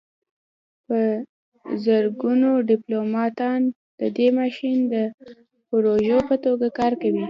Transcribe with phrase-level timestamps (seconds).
[0.85, 0.99] په
[1.85, 3.59] زرګونو ډیپلوماتان
[3.99, 4.95] د دې ماشین د
[5.69, 7.19] پرزو په توګه کار کوي